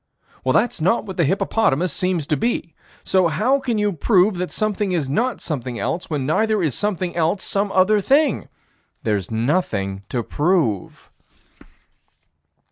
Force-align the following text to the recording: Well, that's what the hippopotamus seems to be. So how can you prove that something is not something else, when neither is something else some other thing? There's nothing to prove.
Well, 0.43 0.53
that's 0.53 0.81
what 0.81 1.15
the 1.15 1.25
hippopotamus 1.25 1.93
seems 1.93 2.25
to 2.25 2.35
be. 2.35 2.73
So 3.03 3.27
how 3.27 3.59
can 3.59 3.77
you 3.77 3.91
prove 3.93 4.33
that 4.39 4.49
something 4.51 4.93
is 4.93 5.07
not 5.07 5.41
something 5.41 5.77
else, 5.77 6.09
when 6.09 6.25
neither 6.25 6.63
is 6.63 6.73
something 6.73 7.15
else 7.15 7.43
some 7.43 7.71
other 7.71 8.01
thing? 8.01 8.49
There's 9.03 9.29
nothing 9.29 10.01
to 10.09 10.23
prove. 10.23 11.11